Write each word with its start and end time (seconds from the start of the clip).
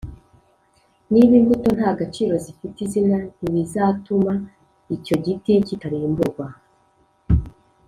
Niba 1.11 1.33
imbuto 1.41 1.67
nta 1.77 1.89
gaciro 1.99 2.33
zifite, 2.45 2.77
izina 2.87 3.17
ntirizatuma 3.35 4.33
icyo 4.95 5.15
giti 5.23 5.53
kitarimburwa 5.67 6.45